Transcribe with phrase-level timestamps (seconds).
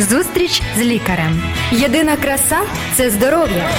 [0.00, 1.42] Зустріч з лікарем.
[1.72, 2.58] Єдина краса
[2.94, 3.70] це здоров'я.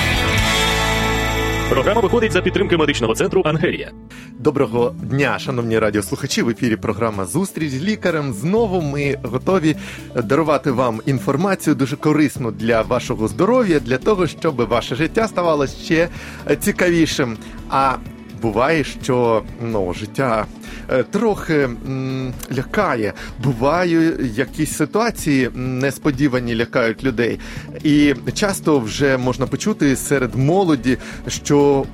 [1.70, 3.92] Програма виходить за підтримки медичного центру Ангелія.
[4.40, 6.42] Доброго дня, шановні радіослухачі.
[6.42, 8.34] В ефірі програма Зустріч з лікарем.
[8.34, 9.76] Знову ми готові
[10.16, 16.10] дарувати вам інформацію дуже корисну для вашого здоров'я, для того, щоб ваше життя ставало ще
[16.60, 17.38] цікавішим.
[17.70, 17.96] А
[18.42, 20.46] буває, що ну, життя
[20.90, 23.14] е, трохи м, лякає.
[23.44, 27.40] Бувають якісь ситуації несподівані лякають людей.
[27.84, 30.98] І часто вже можна почути серед молоді,
[31.28, 31.86] що.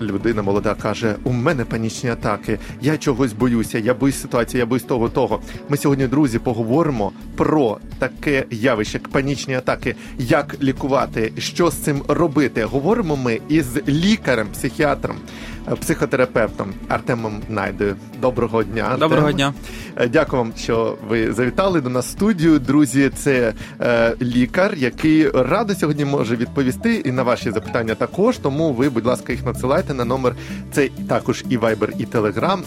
[0.00, 4.82] Людина молода каже: у мене панічні атаки, я чогось боюся, я боюсь ситуації, я боюсь
[4.82, 5.40] того, того.
[5.68, 12.02] Ми сьогодні, друзі, поговоримо про таке явище, як панічні атаки, як лікувати, що з цим
[12.08, 12.64] робити.
[12.64, 15.16] Говоримо ми із лікарем, психіатром,
[15.80, 17.96] психотерапевтом Артемом Найдою.
[18.20, 18.82] Доброго дня.
[18.82, 19.00] Артем.
[19.00, 19.54] Доброго дня.
[19.96, 22.58] Е, Дякую вам, що ви завітали до нас в студію.
[22.58, 28.38] Друзі, це е, лікар, який радо сьогодні може відповісти і на ваші запитання також.
[28.38, 30.34] Тому ви, будь ласка, їх надсилайте на номер.
[30.72, 32.58] Це також і Viber, і Telegram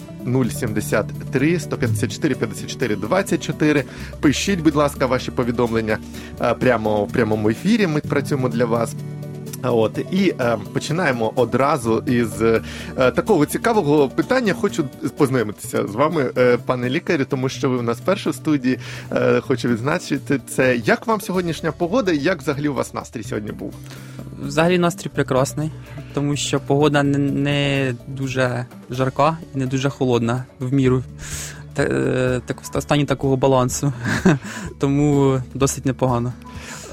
[0.51, 3.83] 073 154 54 24.
[4.19, 5.97] Пишіть, будь ласка, ваші повідомлення
[6.41, 7.87] е, прямо в прямому ефірі.
[7.87, 8.95] Ми працюємо для вас.
[9.63, 12.61] От і е, починаємо одразу із е,
[12.95, 14.53] такого цікавого питання.
[14.53, 14.85] Хочу
[15.17, 18.79] познайомитися з вами, е, пане лікарю, тому що ви у нас перші в студії.
[19.11, 20.75] Е, хочу відзначити це.
[20.75, 22.11] Як вам сьогоднішня погода?
[22.11, 23.73] і Як взагалі у вас настрій сьогодні був?
[24.43, 25.71] Взагалі настрій прекрасний,
[26.13, 31.03] тому що погода не, не дуже жарка і не дуже холодна в міру.
[31.79, 33.93] Е, так, в стані такого балансу.
[34.79, 36.33] Тому досить непогано.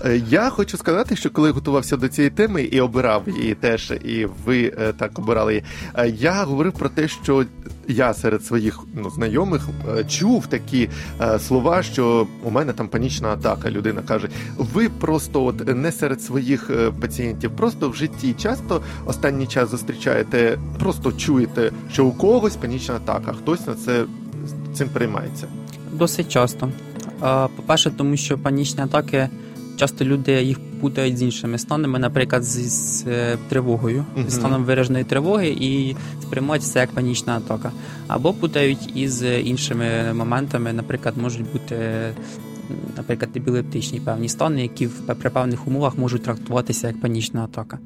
[0.05, 4.27] Е, Я хочу сказати, що коли готувався до цієї теми і обирав її теж, і
[4.45, 5.65] ви е, так обирали її,
[5.95, 7.45] е, я говорив про те, що
[7.89, 9.69] я серед своїх ну, знайомих
[10.09, 10.89] чув такі
[11.39, 13.71] слова, що у мене там панічна атака.
[13.71, 19.71] Людина каже: ви просто от не серед своїх пацієнтів, просто в житті часто останній час
[19.71, 24.05] зустрічаєте, просто чуєте, що у когось панічна атака, хтось на це
[24.75, 25.47] цим переймається.
[25.93, 26.69] Досить часто.
[27.57, 29.29] По-перше, тому що панічні атаки
[29.77, 34.29] часто люди їх путають з іншими станами, наприклад, з, з е, тривогою, Мгм.
[34.29, 37.73] з станом вираженої тривоги, і сприймають це як панічна атака.
[38.07, 41.77] Або путають із іншими моментами, наприклад, можуть бути.
[42.97, 47.79] Наприклад, епілептичні певні стани, які в при певних умовах можуть трактуватися як панічна атака.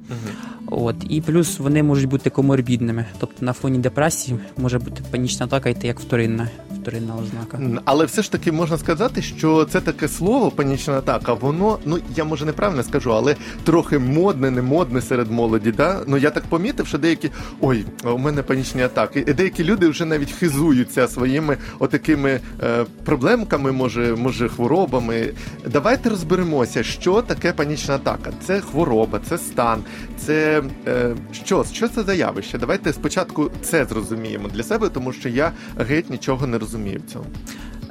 [0.66, 5.68] От і плюс вони можуть бути коморбідними, тобто на фоні депресії може бути панічна атака
[5.68, 6.48] йти як вторинна,
[6.86, 7.80] вторинна ознака.
[7.84, 12.24] Але все ж таки можна сказати, що це таке слово панічна атака, воно, ну я
[12.24, 15.72] може неправильно скажу, але трохи модне, не модне серед молоді.
[15.72, 16.00] Да?
[16.06, 17.30] Ну я так помітив, що деякі
[17.60, 19.24] ой, у мене панічні атаки.
[19.24, 25.32] Деякі люди вже навіть хизуються своїми отакими е, проблемками, може, може, хворобами.
[25.66, 28.30] Давайте розберемося, що таке панічна атака.
[28.46, 29.82] Це хвороба, це стан,
[30.18, 32.58] це е, що, що це за явище?
[32.58, 37.24] Давайте спочатку це зрозуміємо для себе, тому що я геть нічого не розумію в цьому.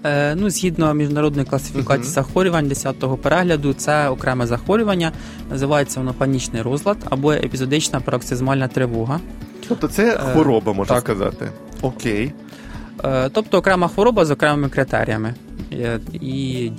[0.06, 2.14] Е, ну, згідно міжнародної класифікації Мгм.
[2.14, 5.12] захворювань 10-го перегляду, це окреме захворювання,
[5.52, 9.20] називається воно панічний розлад або епізодична пароксизмальна тривога.
[9.68, 11.04] Тобто це Е, хвороба, можна так.
[11.04, 11.50] сказати.
[11.82, 12.34] Окей.
[13.04, 15.34] Е, тобто окрема хвороба з окремими критеріями
[16.14, 16.70] і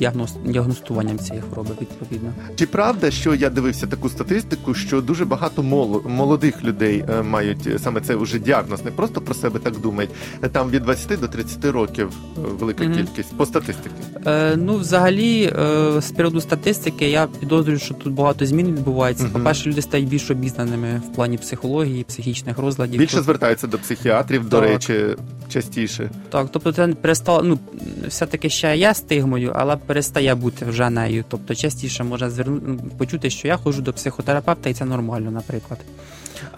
[0.44, 2.32] діагностуванням цієї хвороби відповідно.
[2.56, 7.66] Чи правда, що я дивився таку статистику, що дуже багато моло- молодих людей е, мають
[7.66, 10.10] е, саме це вже діагноз, не просто про себе так думають.
[10.52, 12.94] Там від 20 до 30 років велика Мгм.
[12.94, 13.90] кількість по статистиці.
[14.26, 19.24] Е, ну, взагалі, е, з приводу статистики, я підозрюю, що тут багато змін відбувається.
[19.24, 19.32] Мгм.
[19.32, 22.98] По-перше, люди стають більш обізнаними в плані психології, психічних розладів.
[23.00, 25.04] Більше Тобто- звертаються до психіатрів, до речі,
[25.48, 26.05] частіше.
[26.28, 27.58] Так, тобто це перестало, ну
[28.08, 31.24] все-таки ще є стигмою, але перестає бути вже нею.
[31.28, 35.78] Тобто частіше можна звернути ну, почути, що я ходжу до психотерапевта, і це нормально, наприклад.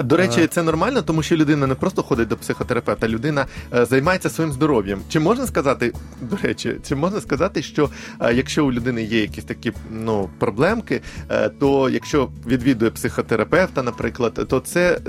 [0.01, 0.47] До речі, Е.
[0.47, 5.01] це нормально, тому що людина не просто ходить до психотерапевта, людина е, займається своїм здоров'ям.
[5.09, 9.45] Чи можна сказати, до речі, чи можна сказати, що е, якщо у людини є якісь
[9.45, 11.01] такі ну проблемки,
[11.61, 15.01] то якщо відвідує психотерапевта, наприклад, то це.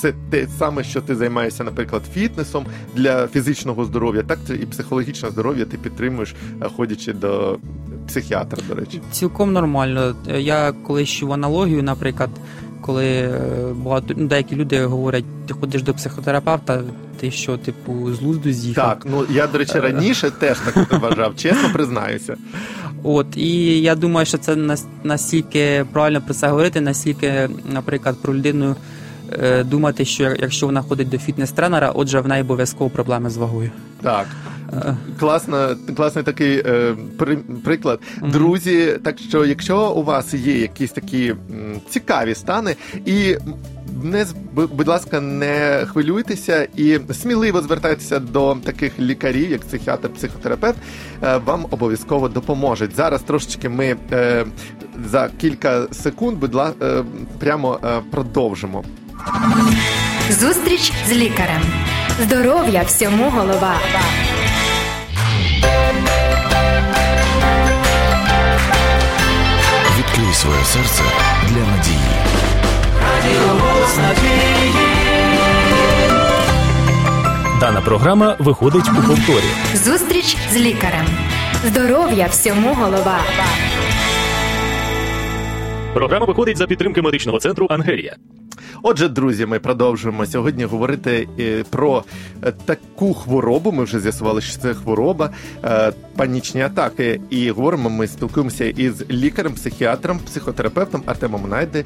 [0.00, 5.30] Це те саме, що ти займаєшся, наприклад, фітнесом для фізичного здоров'я, так це і психологічне
[5.30, 7.58] здоров'я ти підтримуєш, е, ходячи до
[8.08, 9.00] психіатра, до речі.
[9.12, 10.14] Цілком нормально.
[10.28, 12.30] Е, Я колись чув аналогію, наприклад,
[12.80, 13.40] коли е,
[13.76, 16.82] багато ну, деякі люди говорять, ти ходиш до психотерапевта,
[17.20, 18.88] ти що, типу, з лузду з'їхав.
[18.88, 22.36] Так, ну я, до речі, раніше теж так вважав, чесно признаюся.
[23.02, 28.34] От і я думаю, що це нас- настільки правильно про це говорити, настільки, наприклад, про
[28.34, 28.76] людину
[29.64, 33.70] думати, що якщо вона ходить до фітнес-тренера, отже, в неї обов'язково проблеми з вагою.
[34.02, 34.26] Так.
[35.20, 38.00] класно, класний такий е, при, приклад.
[38.22, 41.36] Друзі, так що, якщо у вас є якісь такі м,
[41.88, 42.76] цікаві стани,
[43.06, 43.36] і
[44.02, 50.78] не будь ласка, не хвилюйтеся і сміливо звертайтеся до таких лікарів, як психіатр, психотерапевт,
[51.22, 52.96] е, вам обов'язково допоможуть.
[52.96, 54.44] Зараз трошечки ми е,
[55.10, 57.04] за кілька секунд, будь ласка, е,
[57.38, 58.84] прямо е, продовжимо.
[60.30, 61.62] Зустріч з лікарем.
[62.22, 63.74] Здоров'я всьому голова.
[69.98, 71.02] Відкрий своє серце
[71.48, 71.98] для надії.
[77.60, 79.44] Дана програма виходить у повторі.
[79.74, 81.06] Зустріч з лікарем.
[81.64, 83.18] Здоров'я всьому голова.
[85.94, 88.16] Програма виходить за підтримки медичного центру Ангелія.
[88.82, 92.04] Отже, друзі, ми продовжуємо сьогодні говорити е, про
[92.42, 93.72] е, таку хворобу.
[93.72, 95.30] Ми вже з'ясували, що це хвороба,
[95.64, 97.20] е, панічні атаки.
[97.30, 101.84] І говоримо, ми спілкуємося із лікарем, психіатром, психотерапевтом Артемом Найди,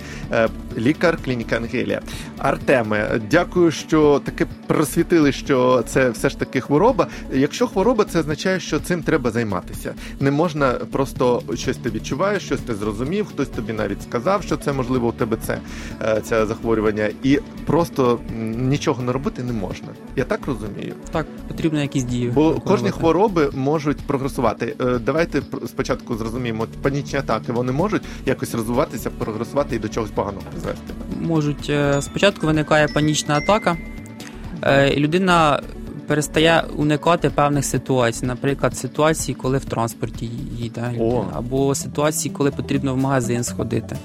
[0.78, 2.00] лікар клініки Ангелія.
[2.38, 7.06] Артеме, дякую, що таки просвітили, що це все ж таки хвороба.
[7.32, 9.94] Якщо хвороба, це означає, що цим треба займатися.
[10.20, 14.72] Не можна просто щось ти відчуваєш, щось ти зрозумів, хтось тобі навіть сказав, що це
[14.72, 15.58] можливо у тебе це,
[16.02, 16.46] е, це
[16.82, 18.18] захворювання, і просто
[18.56, 19.88] нічого не робити не можна.
[20.16, 20.94] Я так розумію.
[21.10, 22.30] Так, потрібно якісь дії.
[22.34, 24.76] Бо кожні хвороби можуть прогресувати.
[24.80, 30.44] Е, Давайте спочатку зрозуміємо, панічні атаки вони можуть якось розвиватися, прогресувати і до чогось поганого
[30.50, 30.94] призвести.
[31.20, 33.76] можуть е, спочатку виникає панічна атака,
[34.62, 35.60] е, і людина
[36.06, 41.24] перестає уникати певних ситуацій, наприклад, ситуації, коли в транспорті їде, О.
[41.32, 43.96] або ситуації, коли потрібно в магазин сходити.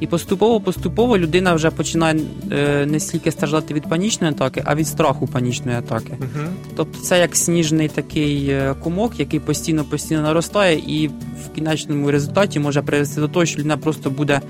[0.00, 2.20] І поступово-поступово людина вже починає
[2.52, 6.12] е, не стільки страждати від панічної атаки, а від страху панічної атаки.
[6.18, 6.46] Угу.
[6.76, 12.60] Тобто це як сніжний такий е, комок, який постійно постійно наростає, і в кінечному результаті
[12.60, 14.40] може привести до того, що людина просто буде,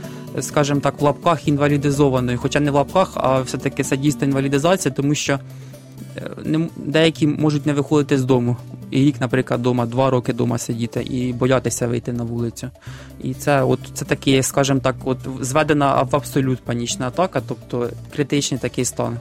[0.41, 2.39] скажімо так, в лапках інвалідизованою.
[2.39, 5.39] Хоча не в лапках, а все-таки це дійсно інвалідизація, тому що
[6.17, 8.57] е, деякі можуть не виходити з дому.
[8.91, 12.71] І рік, наприклад, дома, два роки дома сидіти і боятися вийти на вулицю.
[13.23, 18.61] І це, от це таке, скажімо так, от зведена в абсолют панічна атака, тобто критичний
[18.61, 19.17] такий стан.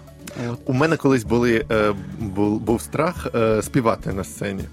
[0.66, 4.64] У мене колись були е, був, був страх е, співати на сцені.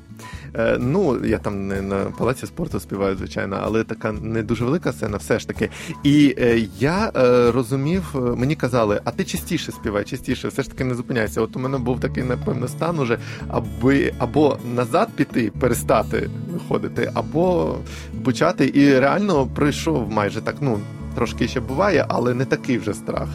[0.58, 4.92] Е, ну, я там не на палаці спорту співаю, звичайно, але така не дуже велика
[4.92, 5.70] сцена, все ж таки.
[6.02, 10.84] І е, я е, розумів, мені казали, а ти частіше співай, частіше, все ж таки
[10.84, 11.40] не зупиняйся.
[11.40, 13.18] От у мене був такий, напевно, стан уже,
[13.48, 17.76] аби або назад піти, перестати виходити, або
[18.24, 18.70] почати.
[18.74, 20.80] І реально пройшов майже так, ну.
[21.16, 23.28] Трошки ще буває, але не такий вже страх.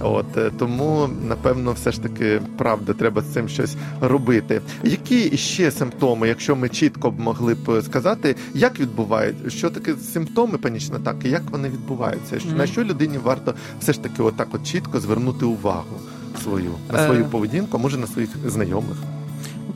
[0.00, 4.60] От е, тому, напевно, все ж таки правда, треба з цим щось робити.
[4.84, 10.58] Які ще симптоми, якщо ми чітко б могли б сказати, як відбувають, що таке симптоми
[10.58, 12.38] панічної атаки, як вони відбуваються?
[12.40, 15.96] Що- На що людині варто все ж таки, отак, от чітко звернути увагу
[16.42, 17.06] свою на Е.
[17.06, 18.96] свою поведінку, а може на своїх знайомих?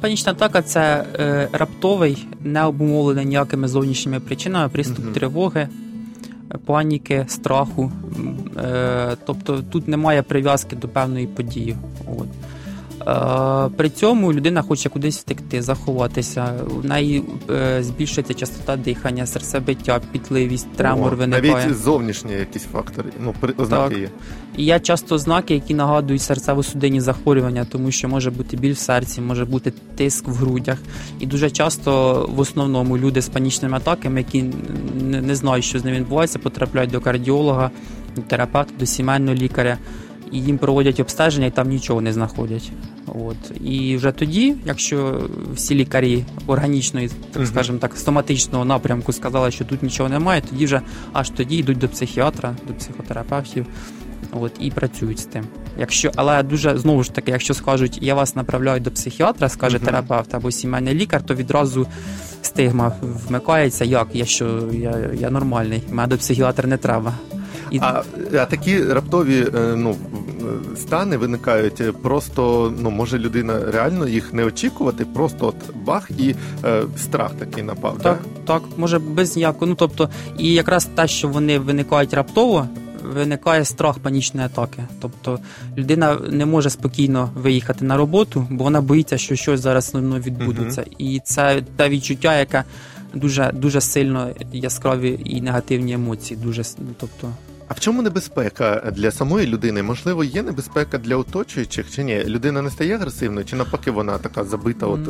[0.00, 5.12] Панічна атака це е, раптовий, не обумовлений ніякими зовнішніми причинами, приступ Мгм.
[5.14, 5.68] тривоги, е,
[6.64, 7.92] паніки, страху.
[8.58, 11.76] Е, тобто тут немає прив'язки до певної події.
[12.18, 12.28] От.
[13.06, 16.54] Е, при цьому людина хоче кудись втекти, заховатися.
[16.84, 21.52] У неї е, збільшується частота дихання, серцебиття, пітливість, тремор О, виникає.
[21.52, 24.02] Навіть зовнішні якісь фактори, ну ознаки Так.
[24.02, 24.08] є.
[24.56, 29.20] І є часто ознаки, які нагадують серцево-судинні захворювання, тому що може бути біль в серці,
[29.20, 30.78] може бути тиск в грудях.
[31.20, 31.90] І дуже часто
[32.34, 34.44] в основному люди з панічними атаками, які
[35.00, 37.70] не, не знають, що з ними відбувається, потрапляють до кардіолога,
[38.16, 39.78] до терапевта, до сімейного лікаря.
[40.32, 42.72] І їм проводять обстеження, і там нічого не знаходять.
[43.06, 47.46] От і вже тоді, якщо всі лікарі органічної, так Мгм.
[47.46, 50.80] скажімо так, стоматичного напрямку сказали, що тут нічого немає, тоді вже
[51.12, 53.66] аж тоді йдуть до психіатра, до психотерапевтів.
[54.32, 55.44] От і працюють з тим.
[55.78, 59.86] Якщо, але дуже знову ж таки, якщо скажуть, я вас направляю до психіатра, скаже Мгм.
[59.86, 61.86] терапевт або сімейний лікар, то відразу
[62.42, 63.84] стигма вмикається.
[63.84, 67.14] Як я що я, я нормальний, мене до психіатра не треба.
[67.70, 68.02] І А,
[68.34, 69.96] а такі раптові е, ну,
[70.76, 76.34] стани виникають е, просто, ну може людина реально їх не очікувати, просто от бах і
[76.64, 77.98] е, страх такий напав.
[77.98, 78.52] Так, да?
[78.52, 79.66] так, може без ніякого.
[79.66, 82.68] Ну тобто, і якраз те, що вони виникають раптово,
[83.14, 84.82] виникає страх панічної атаки.
[85.00, 85.38] Тобто
[85.76, 90.84] людина не може спокійно виїхати на роботу, бо вона боїться, що щось зараз ну, відбудеться.
[90.98, 92.64] І це те відчуття, яке
[93.14, 96.40] дуже дуже сильно яскраві і негативні емоції.
[96.40, 97.28] Дуже ну, тобто
[97.70, 99.82] А в чому небезпека для самої людини?
[99.82, 102.24] Можливо, є небезпека для оточуючих чи ні?
[102.24, 105.00] Людина не стає агресивною, чи навпаки вона така забита, от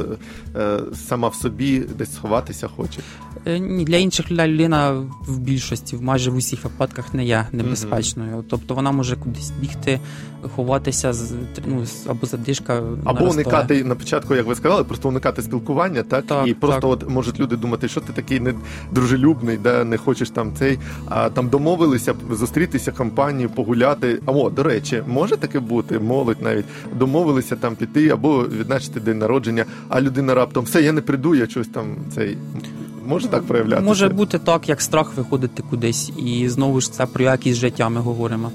[0.57, 3.01] е, сама в собі десь сховатися хоче?
[3.47, 4.91] Е, Ні, для інших людей людина
[5.27, 8.45] в більшості, в майже в усіх випадках не є небезпечною.
[8.51, 10.01] Тобто вона може кудись бігти,
[10.57, 11.33] ховатися з
[11.67, 12.77] ну, або задишка.
[12.77, 13.31] Або наростає.
[13.31, 16.91] уникати на початку, як ви сказали, просто уникати спілкування, так, Так, і просто так.
[16.91, 21.49] от можуть люди думати, що ти такий недружелюбний, де не хочеш там цей, а там
[21.49, 22.17] домовилися б
[22.51, 24.21] зустрітися компанію, погуляти.
[24.27, 26.65] Або, до речі, може таке бути, молодь навіть
[26.95, 31.47] домовилися там піти або відзначити день народження, а людина раптом все, я не прийду, я
[31.47, 32.39] щось там цей.
[33.07, 33.87] Може так проявлятися?
[33.87, 38.01] Може бути так, як страх виходити кудись, і знову ж це про якість життя ми
[38.01, 38.53] говоримо.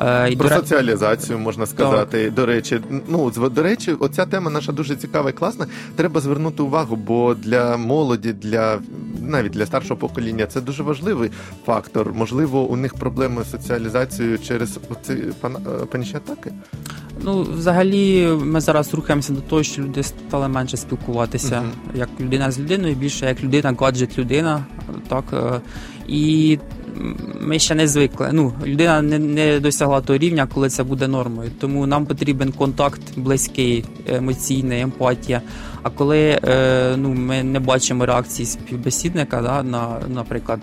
[0.00, 2.30] Е, Про соціалізацію можна сказати.
[2.30, 5.66] До речі, ну до речі, оця тема наша дуже цікава і класна.
[5.96, 8.78] Треба звернути увагу, бо для молоді, для
[9.22, 11.30] навіть для старшого покоління це дуже важливий
[11.66, 12.14] фактор.
[12.14, 16.52] Можливо, у них проблеми з соціалізацією через оці пан- е, панічні атаки.
[17.22, 21.70] Ну, взагалі, ми зараз рухаємося до того, що люди стали менше спілкуватися Мгм.
[21.94, 24.64] як людина з людиною, більше як людина, гаджет людина.
[25.08, 25.60] Так, е,
[26.08, 26.58] і
[27.40, 28.30] ми ще не звикли.
[28.32, 31.50] Ну, людина не, не досягла того рівня, коли це буде нормою.
[31.60, 35.42] Тому нам потрібен контакт близький, емоційний, емпатія.
[35.82, 40.60] А коли е, ну, ми не бачимо реакції співбесідника, да, на, наприклад,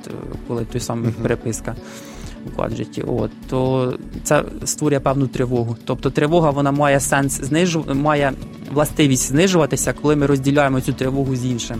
[0.47, 1.21] коли той самий Мгм.
[1.21, 1.75] переписка
[2.55, 5.77] в гаджеті, от, то це створює певну тривогу.
[5.85, 8.33] Тобто тривога вона має сенс знижу, має
[8.73, 11.77] властивість знижуватися, коли ми розділяємо цю тривогу з іншим.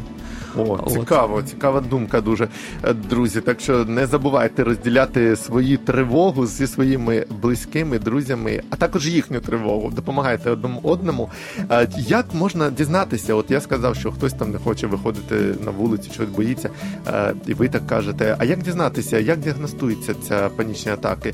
[0.58, 2.48] О, цікаво, цікава думка дуже,
[2.84, 3.42] Е, друзі.
[3.42, 9.92] Так що не забувайте розділяти свою тривогу зі своїми близькими друзями, а також їхню тривогу.
[9.96, 11.30] Допомагайте одному одному.
[11.72, 13.34] Е, Як можна дізнатися?
[13.36, 15.36] От я сказав, що хтось там не хоче виходити
[15.66, 16.70] на вулицю, щось боїться,
[17.08, 18.36] е, і ви так кажете.
[18.40, 21.34] А як дізнатися, як діагностуються ця панічні атаки?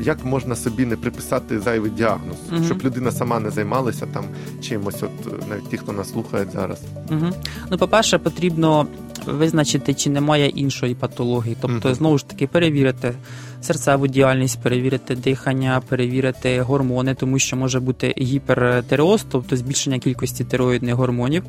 [0.00, 2.64] Як можна собі не приписати зайвий діагноз, Мгм.
[2.64, 4.24] щоб людина сама не займалася там
[4.62, 5.02] чимось?
[5.02, 6.80] От навіть ті, хто нас слухає зараз.
[7.10, 7.26] Угу.
[7.70, 8.86] Ну, по-перше, потрібно
[9.26, 11.56] визначити, чи немає іншої патології.
[11.60, 13.14] Тобто, знову ж таки, перевірити
[13.60, 20.94] серцеву діяльність, перевірити дихання, перевірити гормони, тому що може бути гіпертиреоз, тобто збільшення кількості тиреоїдних
[20.94, 21.44] гормонів,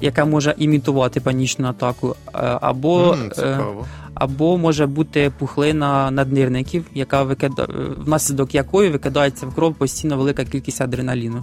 [0.00, 3.86] яке може імітувати панічну атаку, е, або е, цікаво.
[4.14, 7.68] або може бути пухлина наднирників, яка викида...
[7.96, 11.42] внаслідок якої викидається в кров постійно велика кількість адреналіну.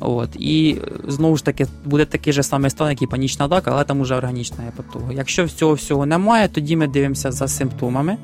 [0.00, 0.76] От і
[1.08, 4.14] знову ж таки буде такий же самий стан, як і панічна атака, але там уже
[4.14, 5.18] органічна патологія.
[5.18, 8.16] Якщо всього всього немає, тоді ми дивимося за симптомами.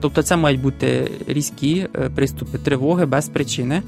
[0.00, 3.82] Тобто це мають бути різкі е, приступи тривоги без причини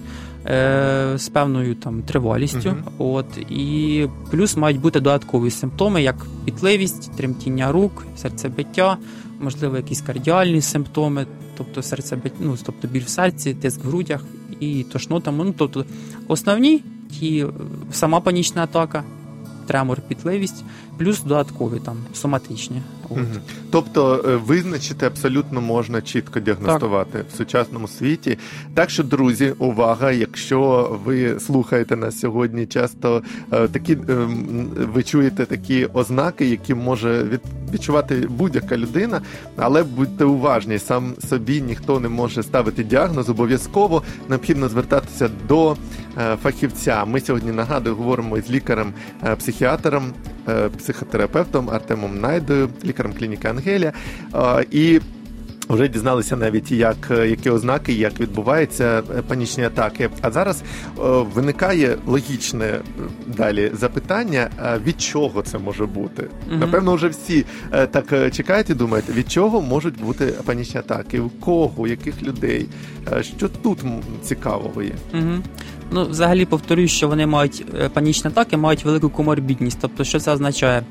[0.46, 2.68] е, з певною там тривалістю.
[2.68, 2.84] Мгм.
[2.98, 8.96] От і плюс мають бути додаткові симптоми, як пітливість, тремтіння рук, серцебиття,
[9.40, 14.24] можливо, якісь кардіальні симптоми, тобто серцебиття, ну тобто біль в серці, тиск в грудях
[14.60, 15.30] і тошнота.
[15.30, 15.84] Ну тобто
[16.28, 16.82] основні
[17.22, 17.46] е,
[17.92, 19.04] сама панічна атака,
[19.66, 20.64] тремор, пітливість,
[21.00, 22.82] плюс додаткові там соматичні.
[23.08, 23.18] От.
[23.70, 28.38] Тобто е, визначити абсолютно можна чітко діагностувати в сучасному світі.
[28.74, 30.12] Так що, друзі, увага!
[30.12, 34.14] Якщо ви слухаєте нас сьогодні, часто е, такі е,
[34.94, 37.40] ви чуєте такі ознаки, які може від,
[37.72, 39.20] відчувати будь-яка людина,
[39.56, 43.28] але будьте уважні, сам собі ніхто не може ставити діагноз.
[43.28, 45.76] Обов'язково необхідно звертатися до
[46.18, 47.04] е, фахівця.
[47.04, 48.92] Ми сьогодні нагадую, говоримо із лікарем,
[49.24, 50.39] е, психіатром, е,
[50.78, 53.92] психотерапевтом Артемом Найдою, лікарем клініки Ангелія.
[54.34, 55.00] Е, І
[55.68, 60.10] вже дізналися навіть, як е, які ознаки, як відбуваються е, панічні атаки.
[60.20, 61.02] А зараз е,
[61.34, 62.80] виникає логічне е,
[63.26, 66.26] далі запитання: е, від чого це може бути?
[66.48, 66.60] Мгм.
[66.60, 71.20] Напевно, вже всі е, так е, чекають і думають, від чого можуть бути панічні атаки,
[71.20, 72.66] у кого, у яких людей,
[73.12, 73.78] Е, що тут
[74.22, 74.92] цікавого є.
[75.14, 75.42] Угу.
[75.92, 79.78] Ну, взагалі повторюю, що вони мають е, панічні атаки, мають велику коморбідність.
[79.80, 80.82] Тобто, що це означає?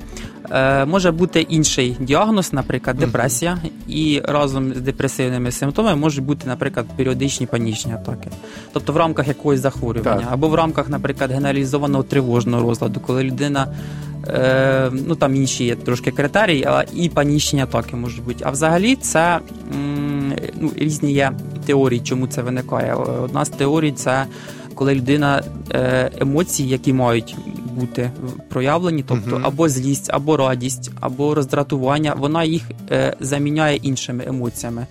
[0.52, 6.86] Е, може бути інший діагноз, наприклад, депресія, і разом з депресивними симптомами можуть бути, наприклад,
[6.98, 8.30] періодичні панічні атаки.
[8.74, 10.34] Тобто в рамках якогось захворювання, Так.
[10.34, 13.68] або в рамках, наприклад, генералізованого тривожного розладу, коли людина.
[14.28, 18.44] Е, ну там інші є трошки критерії, але і панічні атаки можуть бути.
[18.48, 19.40] А взагалі це
[20.60, 21.32] ну, різні є
[21.66, 22.94] теорії, чому це виникає.
[22.94, 24.26] Одна з теорій це
[24.80, 27.36] коли людина е, емоції, які мають
[27.76, 28.12] бути
[28.50, 34.88] проявлені, тобто або злість, або радість, або роздратування, вона їх е, заміняє іншими емоціями.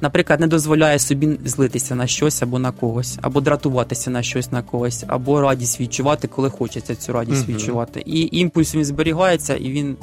[0.00, 4.62] Наприклад, не дозволяє собі злитися на щось або на когось, або дратуватися на щось на
[4.62, 7.56] когось, або радість відчувати, коли хочеться цю радість Мгм.
[7.56, 8.02] відчувати.
[8.06, 9.96] І імпульс він зберігається, і він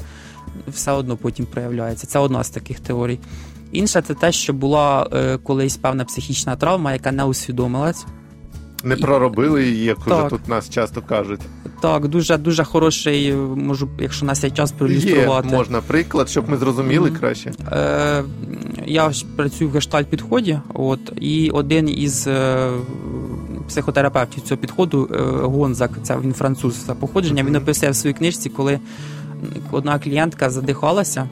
[0.68, 2.06] все одно потім проявляється.
[2.06, 3.18] Це одна з таких теорій.
[3.72, 8.06] Інше це те, що була е, колись певна психічна травма, яка не усвідомилась.
[8.84, 11.40] Не проробили її, як уже тут нас часто кажуть.
[11.80, 16.56] Так, дуже дуже хороший, можу, якщо у нас є час Є, можна приклад, щоб ми
[16.56, 17.52] зрозуміли краще.
[17.72, 18.24] Е,
[18.86, 22.70] я працюю в гештальт підході, от, і один із е,
[23.68, 28.48] психотерапевтів цього підходу, е, Гонзак, це він француз за походження, він описує в своїй книжці,
[28.48, 28.80] коли
[29.70, 31.28] одна клієнтка задихалася,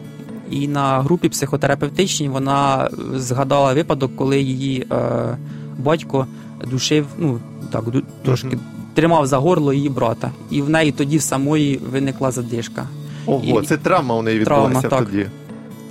[0.50, 5.36] і на групі психотерапевтичній вона згадала випадок, коли її е,
[5.78, 6.26] батько
[6.66, 7.38] душив, ну
[7.72, 7.84] так,
[8.24, 8.60] трошки Мгм.
[8.94, 10.30] тримав за горло її брата.
[10.50, 12.86] І в неї тоді в самої виникла задишка.
[13.26, 15.04] Ого, І- це травма у неї Травма, відбулася так.
[15.06, 15.26] тоді.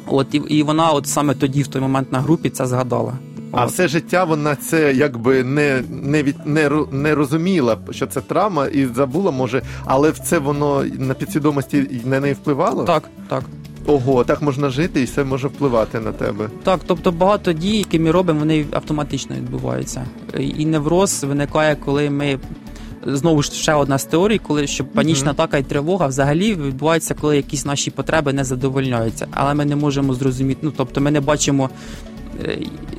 [0.07, 3.13] От і, і вона, от саме тоді, в той момент на групі, це згадала.
[3.51, 3.71] А От.
[3.71, 8.85] все життя вона це якби не, не, від, не, не розуміла, що це травма, і
[8.85, 12.83] забула, може, але в це воно на підсвідомості на неї впливало?
[12.83, 13.43] Так, так.
[13.87, 16.49] Ого, так можна жити, і все може впливати на тебе.
[16.63, 20.05] Так, тобто багато дій, які ми робимо, вони автоматично відбуваються.
[20.39, 22.39] І невроз виникає, коли ми.
[23.05, 27.35] Знову ж ще одна з теорій, коли що панічна атака і тривога взагалі відбувається, коли
[27.35, 30.59] якісь наші потреби не задовольняються, але ми не можемо зрозуміти.
[30.61, 31.69] Ну тобто, ми не бачимо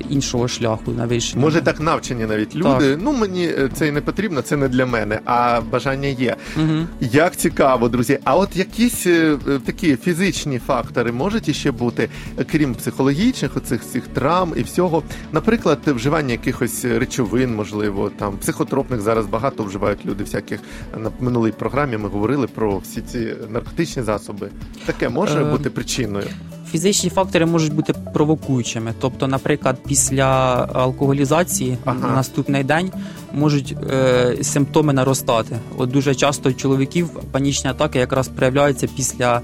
[0.09, 1.41] іншого шляху на вирішення.
[1.41, 2.97] Може, так навчені навіть люди.
[3.01, 6.35] Ну мені е, це і не потрібно, це не для мене, а бажання є.
[6.57, 6.85] Угу.
[6.99, 8.19] Як цікаво, друзі.
[8.23, 13.81] А от якісь е, е, такі фізичні фактори можуть іще бути, е, крім психологічних, оцих
[13.81, 15.03] всіх травм і всього.
[15.31, 20.23] Наприклад, вживання якихось речовин, можливо, там психотропних зараз багато вживають люди.
[20.23, 20.59] Всяких
[20.97, 24.49] на минулій програмі ми говорили про всі ці наркотичні засоби.
[24.85, 26.27] Таке може Е, бути причиною.
[26.71, 28.93] Фізичні фактори можуть бути провокуючими.
[28.99, 30.25] Тобто, наприклад, після
[30.73, 32.07] алкоголізації Ага.
[32.07, 32.91] на наступний день
[33.33, 35.55] можуть е, симптоми наростати.
[35.77, 39.41] От дуже часто у чоловіків панічні атаки якраз проявляються після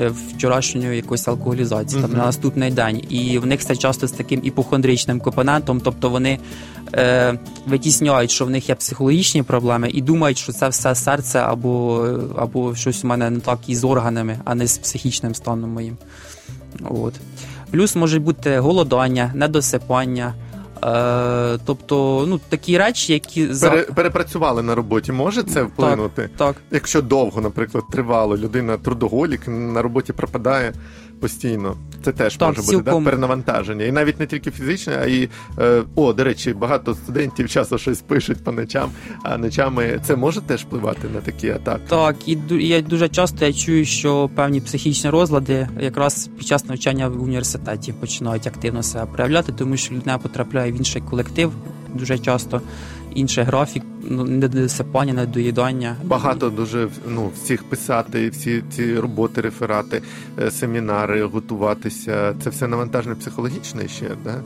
[0.00, 3.02] е, вчорашньої якоїсь алкоголізації, там на наступний день.
[3.08, 6.38] І в них це часто з таким іпохондричним компонентом, тобто вони
[6.94, 12.06] е, витісняють, що в них є психологічні проблеми, і думають, що це все серце або,
[12.36, 15.96] або щось у мене не так із органами, а не з психічним станом моїм.
[16.90, 17.14] От.
[17.70, 20.34] Плюс може бути голодання, недосипання.
[20.84, 23.46] Е, тобто, ну, такі речі, які.
[23.46, 25.12] Пере, перепрацювали на роботі.
[25.12, 26.30] Може це вплинути?
[26.36, 30.72] Так, Якщо довго, наприклад, тривало, людина трудоголік на роботі пропадає
[31.22, 31.76] постійно.
[32.04, 33.00] Це теж Так, може бути да?
[33.00, 33.84] перенавантаження.
[33.84, 38.00] І навіть не тільки фізичне, а й е, о, до речі, багато студентів часто щось
[38.00, 38.90] пишуть по ночам,
[39.22, 41.82] а ночами це може теж впливати на такі атаки.
[41.88, 47.08] так, і я дуже часто я чую, що певні психічні розлади якраз під час навчання
[47.08, 51.52] в університеті починають активно себе проявляти, тому що людина потрапляє в інший колектив
[51.94, 52.60] дуже часто,
[53.14, 55.96] інший графік, ну, недосипання, недоїдання.
[56.04, 60.02] Багато дуже ну, всіх писати, всі ці роботи, реферати,
[60.38, 62.34] е, семінари, готуватися.
[62.44, 64.40] Це все навантажне психологічне ще, да?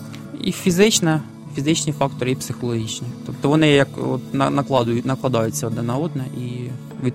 [0.44, 1.20] І фізичне,
[1.55, 3.09] фізичні фактори, і психологічні.
[3.26, 6.70] Тобто вони як от, на- накладують, накладаються одне на одне, і
[7.05, 7.14] від,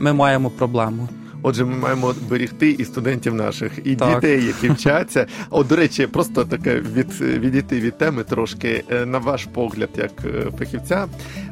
[0.00, 1.08] ми маємо проблему.
[1.46, 4.14] Отже, ми маємо берегти і студентів наших, і Так.
[4.14, 5.26] дітей, які вчаться.
[5.50, 8.84] От, до речі, просто таке від відійти від теми трошки.
[8.90, 11.06] Е, На ваш погляд, як е, фахівця,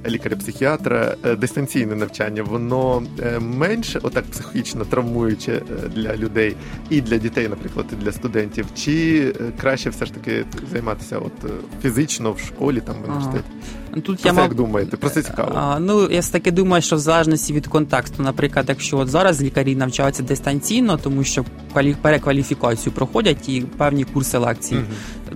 [0.09, 3.02] лікаря-психіатра, е, дистанційне навчання, воно
[3.40, 5.62] менше отак психічно травмуюче
[5.94, 6.57] для людей
[6.90, 9.26] і для дітей, наприклад, і для студентів, чи
[9.61, 11.52] краще все ж таки займатися от
[11.83, 13.44] фізично в школі, там в університеті?
[13.50, 14.96] Ну, Тут Про я мав як думаєте?
[14.96, 15.52] Про це цікаво.
[15.55, 19.76] А, ну, я таки думаю, що в залежності від контексту, наприклад, якщо от зараз лікарі
[19.76, 24.85] навчаються дистанційно, тому що квалі- перекваліфікацію проходять і певні курси лекцій, Мгм.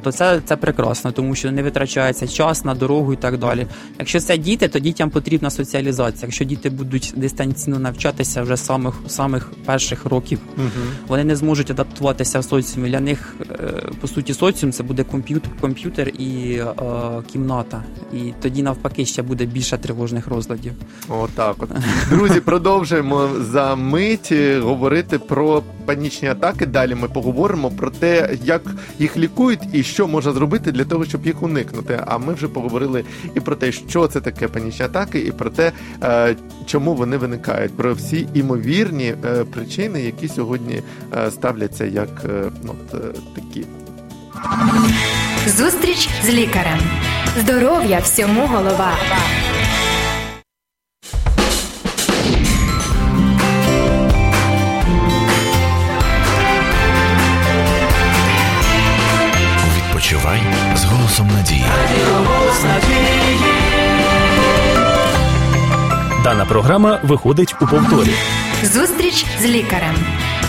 [0.02, 3.66] то це, це прекрасно, тому що не витрачається час на дорогу і так далі.
[3.98, 6.22] Якщо це діти, то дітям потрібна соціалізація.
[6.22, 10.70] Якщо діти будуть дистанційно навчатися вже з самих самих перших років, Мгм.
[11.08, 12.90] вони не зможуть адаптуватися в соціумі.
[12.90, 13.54] Для них е,
[14.00, 16.66] по суті соціум це буде комп'ютер, комп'ютер і е,
[17.32, 17.82] кімната.
[18.12, 20.72] І тоді навпаки ще буде більше тривожних розладів.
[21.08, 21.68] Отак от.
[22.10, 26.66] Друзі, продовжуємо за мить е, говорити про панічні атаки.
[26.66, 28.62] Далі ми поговоримо про те, як
[28.98, 32.00] їх лікують і що можна зробити для того, щоб їх уникнути.
[32.06, 33.04] А ми вже поговорили
[33.34, 37.76] і про те, що це таке панічні атаки, і про те, е, чому вони виникають,
[37.76, 40.82] про всі імовірні е, причини, які сьогодні
[41.30, 42.24] ставляться як
[42.64, 43.64] ну, от, такі.
[45.46, 46.78] Зустріч з лікарем.
[47.36, 48.92] Здоров'я всьому голова.
[59.76, 60.40] Відпочивай
[60.76, 61.64] з голосом надії.
[66.24, 68.10] Дана програма виходить у повторі.
[68.62, 69.94] Зустріч з лікарем.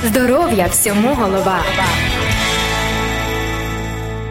[0.04, 1.60] Здоров'я всьому голова.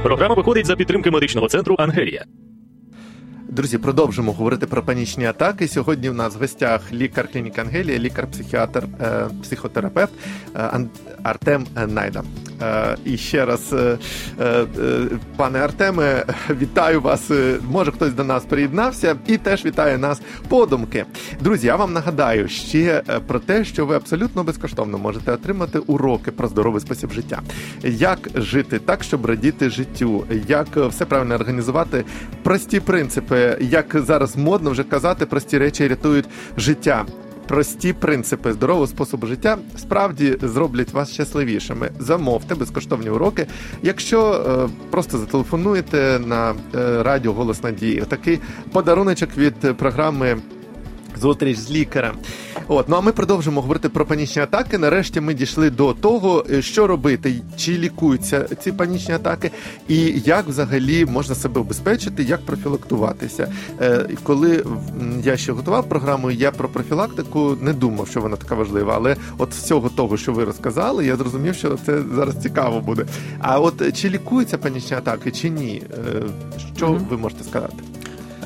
[0.02, 2.24] Програма виходить за підтримки медичного центру Ангелія.
[3.48, 5.68] Друзі, продовжимо говорити про панічні атаки.
[5.68, 10.12] Сьогодні в нас в гостях лікар клініки Ангелія, лікар-психіатр, е, психотерапевт
[10.56, 10.86] е,
[11.22, 12.22] Артем Найда.
[12.62, 13.98] Е, І ще раз, е,
[14.40, 14.66] е,
[15.36, 17.30] пане Артеме, вітаю вас.
[17.70, 21.04] Може, хтось до нас приєднався і теж вітає нас подумки.
[21.40, 26.48] Друзі, я вам нагадаю ще про те, що ви абсолютно безкоштовно можете отримати уроки про
[26.48, 27.40] здоровий спосіб життя.
[27.82, 32.04] Як жити так, щоб радіти життю, як все правильно організувати,
[32.42, 37.04] прості принципи, як зараз модно вже казати, прості речі рятують життя.
[37.48, 41.90] Прості принципи здорового способу життя справді зроблять вас щасливішими.
[41.98, 43.46] Замовте безкоштовні уроки.
[43.82, 48.38] Якщо е, просто зателефонуєте на е, радіо Голос Надії, такий
[48.72, 50.36] подаруночок від програми
[51.20, 52.14] Зустріч з лікарем.
[52.68, 54.78] От, ну а ми продовжимо говорити про панічні атаки.
[54.78, 59.50] Нарешті ми дійшли до того, е, що робити, чи лікуються ці панічні атаки,
[59.88, 63.52] і як взагалі можна себе обезпечити, як профілактуватися.
[63.80, 64.64] Е, коли
[65.24, 68.92] я ще готував програму, я про профілактику не думав, що вона така важлива.
[68.96, 73.06] Але от з цього того, що ви розказали, я зрозумів, що це зараз цікаво буде.
[73.40, 75.82] А от е, чи лікуються панічні атаки, чи ні?
[75.92, 76.22] Е,
[76.76, 77.06] Що Мгм.
[77.10, 77.74] ви можете сказати?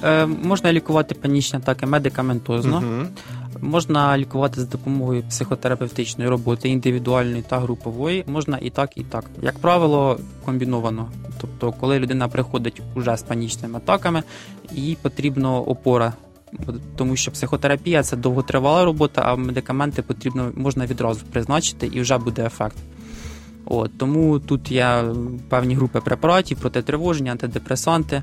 [0.04, 3.08] Е, можна лікувати панічні атаки медикаментозно, Мгм.
[3.62, 8.24] Можна лікувати за допомогою психотерапевтичної роботи, індивідуальної та групової.
[8.26, 9.24] Можна і так, і так.
[9.42, 11.08] Як правило, комбіновано.
[11.40, 14.22] Тобто, коли людина приходить уже з панічними атаками,
[14.72, 16.12] їй потрібна опора.
[16.96, 22.46] Тому що психотерапія це довготривала робота, а медикаменти потрібно можна відразу призначити і вже буде
[22.46, 22.76] ефект.
[23.64, 25.04] От, тому тут є
[25.48, 28.22] певні групи препаратів, протитривоження, антидепресанти.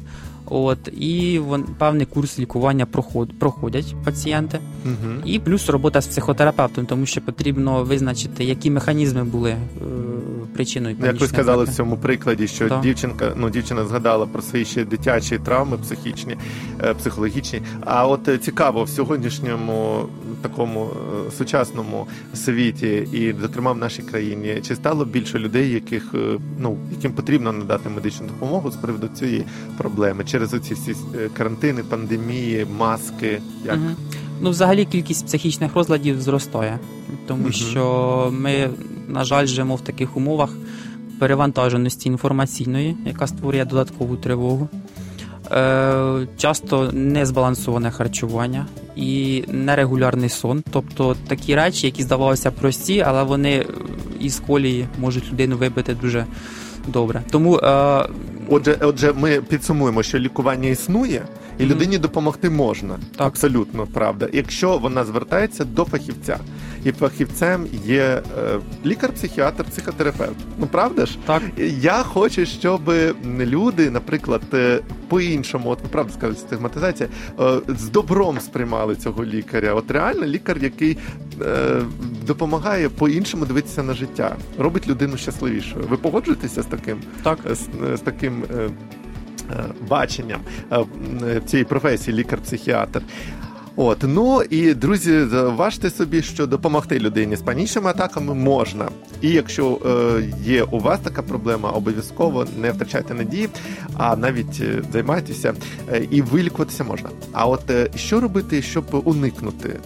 [0.49, 4.59] От, і вон, певний курс лікування проход, проходять пацієнти.
[4.85, 5.21] Мгм.
[5.25, 9.57] І плюс робота з психотерапевтом, тому що потрібно визначити, які механізми були е,
[10.53, 12.81] причиною Як ви сказали в цьому прикладі, що Так.
[12.81, 16.37] дівчинка, ну дівчина згадала про свої ще дитячі травми психічні,
[16.83, 17.61] е, психологічні.
[17.85, 20.05] А от е, цікаво в сьогоднішньому
[20.41, 20.89] такому
[21.27, 26.77] е, сучасному світі, і зокрема в нашій країні, чи стало більше людей, яких е, ну
[26.91, 29.45] яким потрібно надати медичну допомогу з приводу цієї
[29.77, 33.41] проблеми через оці всі е, карантини, пандемії, маски?
[33.65, 33.95] Як Мгм.
[34.41, 36.79] Ну, взагалі кількість психічних розладів зростає,
[37.27, 37.51] тому Мгм.
[37.51, 38.69] що ми,
[39.07, 40.49] на жаль, живемо в таких умовах
[41.19, 44.69] перевантаженості інформаційної, яка створює додаткову тривогу.
[45.51, 50.63] Е, часто незбалансоване харчування і нерегулярний сон.
[50.71, 53.65] Тобто такі речі, які здавалися прості, але вони
[54.19, 56.25] із колії можуть людину вибити дуже
[56.87, 57.21] добре.
[57.31, 58.05] Тому е,
[58.49, 61.21] Отже, отже, ми підсумуємо, що лікування існує,
[61.59, 62.99] і людині допомогти можна.
[63.15, 63.27] Так.
[63.27, 64.29] Абсолютно правда.
[64.33, 66.39] Якщо вона звертається до фахівця,
[66.83, 68.21] і фахівцем є е,
[68.85, 70.35] лікар-психіатр, психотерапевт.
[70.59, 71.17] Ну правда ж?
[71.25, 71.41] так.
[71.79, 72.91] Я хочу, щоб
[73.39, 79.73] люди, наприклад, е, по-іншому, от ви правда сказали, стигматизація, е, з добром сприймали цього лікаря.
[79.73, 80.97] От реально лікар, який
[81.41, 81.81] е,
[82.25, 85.85] допомагає по-іншому дивитися на життя, робить людину щасливішою.
[85.89, 86.97] Ви погоджуєтеся з таким?
[87.23, 87.39] Так.
[87.51, 88.69] з, з таким е,
[89.87, 90.85] баченням е,
[91.27, 93.01] е, цієї професії лікар-психіатр.
[93.79, 98.89] От ну і друзі, заважте собі, що допомогти людині з панічними атаками можна.
[99.21, 103.49] І якщо е, є у вас така проблема, обов'язково не втрачайте надії,
[103.97, 105.53] а навіть е, займайтеся
[105.93, 107.09] е, і вилікуватися можна.
[107.33, 109.79] А от е, що робити, щоб уникнути е,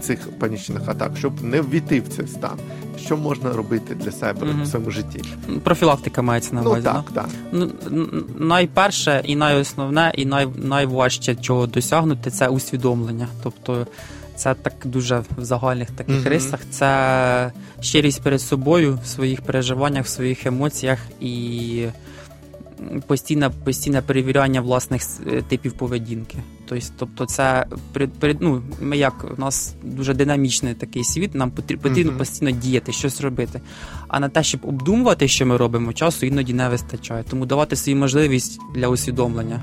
[0.00, 2.58] цих панічних атак, щоб не ввійти в цей стан?
[3.00, 4.62] Що можна робити для себе Мгм.
[4.62, 5.22] в своєму житті?
[5.62, 6.84] Профілактика мається на Ну увазі.
[6.84, 6.92] да?
[6.92, 7.26] так, так.
[7.52, 7.70] Ну,
[8.38, 13.28] найперше і найосновне, і най, найважче чого досягнути це усвідомлення.
[13.42, 13.86] Тобто
[14.36, 16.28] це так дуже в загальних таких Мгм.
[16.28, 16.60] рисах.
[16.70, 21.86] Це щирість перед собою в своїх переживаннях, в своїх емоціях і
[23.06, 26.38] постійне, постійне перевіряння власних е, типів поведінки.
[26.68, 27.66] Тобто, тобто це
[28.40, 33.60] ну, ми як у нас дуже динамічний такий світ, нам потрібно, постійно діяти, щось робити.
[34.08, 37.24] А на те, щоб обдумувати, що ми робимо, часу іноді не вистачає.
[37.30, 39.62] Тому давати собі можливість для усвідомлення.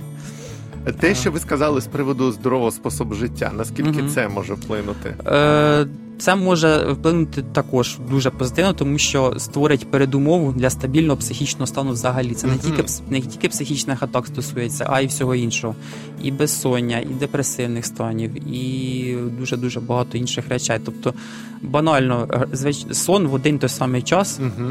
[0.99, 4.09] Те, що ви сказали з приводу здорового способу життя, наскільки Мгм.
[4.09, 5.15] це може вплинути?
[5.27, 5.87] Е,
[6.19, 12.33] Це може вплинути також дуже позитивно, тому що створить передумову для стабільного психічного стану взагалі.
[12.33, 15.75] Це не тільки не тільки психічних атак стосується, а й всього іншого.
[16.23, 20.79] І безсоння, і депресивних станів, і дуже дуже багато інших речей.
[20.85, 21.13] Тобто,
[21.61, 22.27] банально,
[22.65, 24.69] е, сон в один той самий час Угу.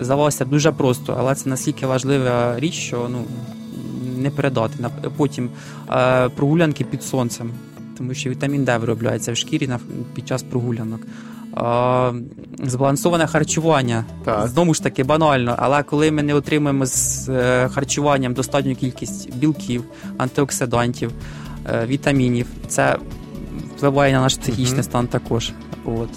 [0.00, 3.24] здавалося дуже просто, але це настільки важлива річ, що ну
[4.26, 4.74] не передати.
[5.16, 5.48] Потім
[5.90, 7.50] е, прогулянки під сонцем,
[7.98, 9.80] тому що вітамін Д виробляється в шкірі на-
[10.14, 11.00] під час прогулянок.
[11.56, 12.12] Е,
[12.68, 14.04] Збалансоване харчування.
[14.24, 14.48] Так.
[14.48, 19.84] Знову ж таки банально, але коли ми не отримуємо з е, харчуванням достатню кількість білків,
[20.18, 21.12] антиоксидантів,
[21.86, 22.96] вітамінів, це
[23.76, 24.82] впливає на наш психічний Мгм.
[24.82, 25.52] стан також.
[25.84, 26.10] От,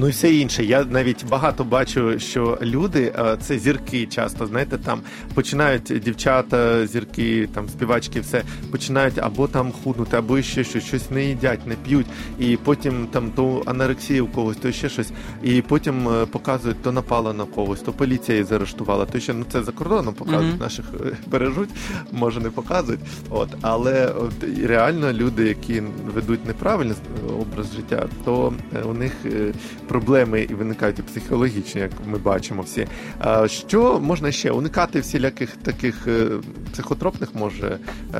[0.00, 0.64] Ну і все інше.
[0.64, 4.46] Я навіть багато бачу, що люди е, це зірки часто.
[4.46, 5.00] Знаєте, там
[5.34, 11.24] починають дівчата, зірки, там співачки, все починають або там худнути, або ще щось, щось не
[11.24, 12.06] їдять, не п'ють,
[12.38, 15.10] і потім там то анорексія у когось, то ще щось,
[15.42, 19.44] і потім е, показують, то напала на когось, то поліція її заарештувала, то ще ну
[19.52, 20.60] це за кордоном показують, Мгм.
[20.60, 21.70] наших е, бережуть,
[22.12, 23.00] може не показують.
[23.30, 24.32] От але от
[24.64, 25.82] реально люди, які
[26.14, 26.96] ведуть неправильний
[27.40, 28.52] образ життя, то
[28.84, 29.12] у них
[29.90, 32.86] проблеми і виникають і психологічні, як ми бачимо всі.
[33.46, 36.26] Що можна ще уникати всіляких таких е,
[36.72, 37.78] психотропних може
[38.14, 38.18] е,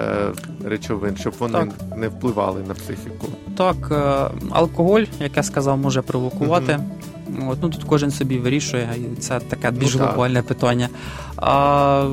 [0.64, 1.68] речовин, щоб вони Так.
[1.96, 3.26] не впливали на психіку?
[3.56, 6.78] Так, е, алкоголь, як я сказав, може провокувати.
[7.49, 10.09] От, ну, тут кожен собі вирішує, і це таке більш Ну, так.
[10.09, 10.88] глобальне питання.
[11.37, 12.09] А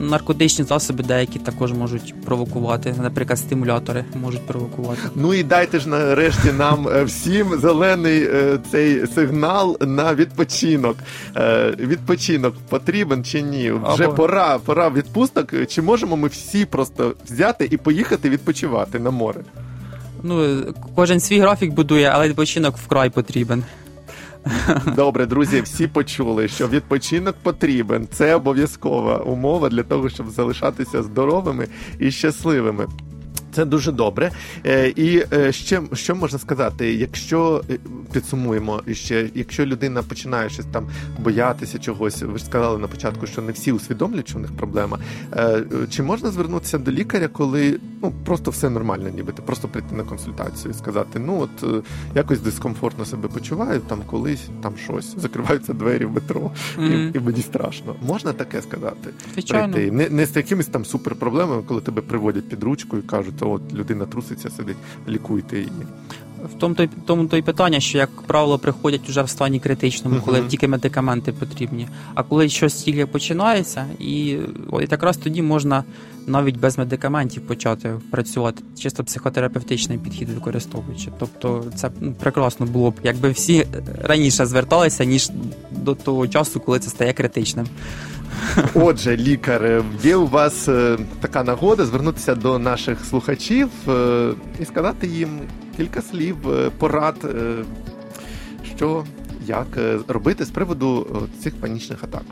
[0.00, 2.94] наркотичні засоби деякі також можуть провокувати.
[3.02, 5.00] Наприклад, стимулятори можуть провокувати.
[5.14, 10.96] Ну і дайте ж нарешті нам е, всім зелений е, цей сигнал на відпочинок.
[11.36, 13.72] Е, Відпочинок потрібен чи ні?
[13.72, 15.66] Вже Або- пора, пора відпусток.
[15.68, 19.40] Чи можемо ми всі просто взяти і поїхати відпочивати на море?
[20.22, 20.60] Ну,
[20.94, 23.64] кожен свій графік будує, але відпочинок вкрай потрібен.
[24.96, 28.08] Добре, друзі, всі почули, що відпочинок потрібен.
[28.12, 32.86] Це обов'язкова умова для того, щоб залишатися здоровими і щасливими.
[33.56, 34.30] Це дуже добре.
[34.66, 37.78] Е, і е, ще що можна сказати, якщо е,
[38.12, 40.88] підсумуємо ще, якщо людина починає щось там
[41.18, 44.98] боятися чогось, ви ж сказали на початку, що не всі усвідомлюють, що у них проблема.
[45.90, 50.70] Чи можна звернутися до лікаря, коли ну просто все нормально, нібито просто прийти на консультацію
[50.70, 56.10] і сказати, ну от якось дискомфортно себе почуваю, там колись там щось закриваються двері в
[56.10, 57.12] метро, Мгм.
[57.14, 57.96] і, і мені страшно.
[58.06, 59.10] Можна таке сказати?
[59.32, 59.72] Звичайно.
[59.72, 59.96] Прийти.
[59.96, 64.06] Не, не з якимись там суперпроблемами, коли тебе приводять під ручку і кажуть, от людина
[64.06, 64.76] труситься, сидить,
[65.08, 65.70] лікуйте її.
[66.54, 70.20] В тому то тому то й питання, що як правило приходять вже в стані критичному,
[70.24, 70.48] коли Мгм.
[70.48, 71.88] тільки медикаменти потрібні.
[72.14, 74.36] А коли щось тільки починається, і
[74.70, 75.84] от якраз тоді можна
[76.26, 81.10] навіть без медикаментів почати працювати, чисто психотерапевтичний підхід використовуючи.
[81.18, 83.66] Тобто це ну, прекрасно було б, якби всі
[84.02, 85.30] раніше зверталися, ніж
[85.86, 87.66] до того часу, коли це стає критичним.
[88.74, 95.06] Отже, лікар, є у вас е, така нагода звернутися до наших слухачів е, і сказати
[95.06, 95.40] їм
[95.76, 97.34] кілька слів, е, порад,
[98.76, 99.04] що
[99.46, 99.66] як
[100.08, 101.06] робити з приводу
[101.42, 102.22] цих панічних атак.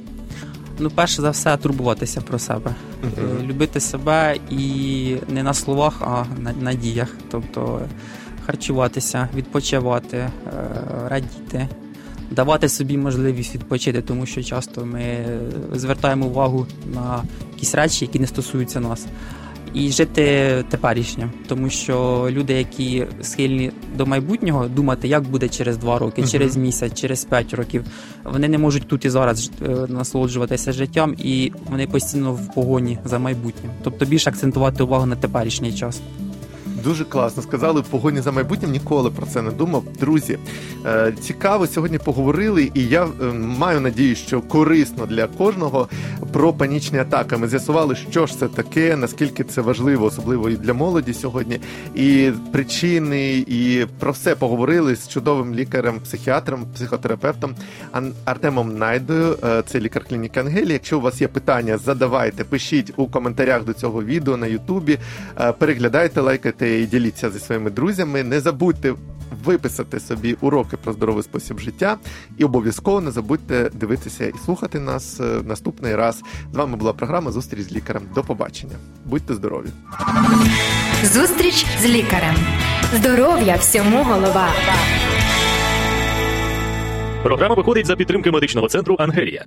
[0.78, 2.74] Ну, перше за все, турбуватися про себе.
[3.04, 7.08] Е, любити себе і не на словах, а на, на діях.
[7.30, 7.80] Тобто
[8.46, 10.30] харчуватися, відпочивати,
[11.08, 11.68] радіти,
[12.34, 15.38] давати собі можливість відпочити, тому що часто ми е,
[15.74, 17.22] звертаємо увагу на
[17.54, 19.06] якісь речі, які не стосуються нас.
[19.74, 25.98] І жити теперішнім, тому що люди, які схильні до майбутнього, думати, як буде через два
[25.98, 26.30] роки, Мгм.
[26.30, 27.84] через місяць, через п'ять років,
[28.24, 33.18] вони не можуть тут і зараз е, насолоджуватися життям, і вони постійно в погоні за
[33.18, 33.72] майбутнім.
[33.82, 36.00] Тобто більше акцентувати увагу на теперішній час.
[36.82, 38.70] Дуже класно сказали погоні за майбутнім.
[38.70, 39.84] Ніколи про це не думав.
[40.00, 40.38] Друзі,
[40.86, 45.88] е, цікаво сьогодні поговорили, і я е, маю надію, що корисно для кожного
[46.32, 47.36] про панічні атаки.
[47.36, 51.60] Ми з'ясували, що ж це таке, наскільки це важливо, особливо і для молоді сьогодні,
[51.94, 57.54] і причини, і про все поговорили з чудовим лікарем, психіатром, психотерапевтом
[58.24, 59.36] Артемом Найдою.
[59.44, 60.72] Е, Це лікар клініки Ангелі.
[60.72, 64.98] Якщо у вас є питання, задавайте, пишіть у коментарях до цього відео на Ютубі.
[65.58, 68.22] Переглядайте, лайкайте і діліться зі своїми друзями.
[68.24, 68.94] Не забудьте
[69.44, 71.96] виписати собі уроки про здоровий спосіб життя,
[72.38, 76.22] і обов'язково не забудьте дивитися і слухати нас е, наступний раз.
[76.52, 78.02] З вами була програма Зустріч з лікарем.
[78.14, 78.74] До побачення.
[79.04, 79.66] Будьте здорові!
[81.04, 82.34] Зустріч з лікарем.
[82.94, 84.48] Здоров'я всьому голова.
[87.22, 89.44] Програма виходить за підтримки медичного центру Ангелія.